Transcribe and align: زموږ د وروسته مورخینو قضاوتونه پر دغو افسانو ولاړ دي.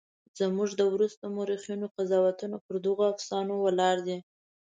زموږ 0.39 0.69
د 0.75 0.81
وروسته 0.93 1.23
مورخینو 1.35 1.87
قضاوتونه 1.95 2.57
پر 2.65 2.75
دغو 2.85 3.03
افسانو 3.13 3.53
ولاړ 3.65 3.95
دي. 4.07 4.17